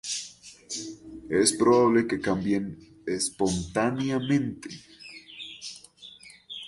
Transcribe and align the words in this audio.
Es 1.29 1.53
probable 1.53 2.07
que 2.07 2.19
cambien 2.19 2.89
"espontáneamente". 3.05 4.69